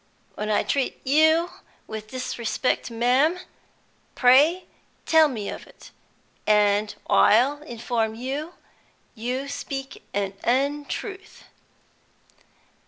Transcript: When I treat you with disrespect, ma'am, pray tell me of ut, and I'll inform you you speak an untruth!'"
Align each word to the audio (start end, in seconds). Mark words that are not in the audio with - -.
When 0.33 0.49
I 0.49 0.63
treat 0.63 0.99
you 1.05 1.51
with 1.85 2.07
disrespect, 2.07 2.89
ma'am, 2.89 3.37
pray 4.15 4.65
tell 5.05 5.27
me 5.27 5.47
of 5.47 5.67
ut, 5.67 5.91
and 6.47 6.95
I'll 7.07 7.61
inform 7.61 8.15
you 8.15 8.55
you 9.13 9.47
speak 9.47 10.01
an 10.11 10.33
untruth!'" 10.43 11.43